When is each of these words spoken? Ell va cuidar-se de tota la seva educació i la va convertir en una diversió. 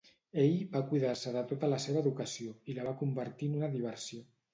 Ell 0.43 0.53
va 0.75 0.79
cuidar-se 0.93 1.33
de 1.35 1.43
tota 1.51 1.69
la 1.73 1.79
seva 1.83 2.01
educació 2.05 2.55
i 2.73 2.77
la 2.79 2.87
va 2.87 2.95
convertir 3.03 3.51
en 3.51 3.55
una 3.59 3.71
diversió. 3.77 4.25